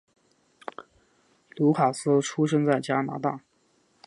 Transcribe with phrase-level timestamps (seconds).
[1.57, 3.41] 卢卡斯出生在加拿大。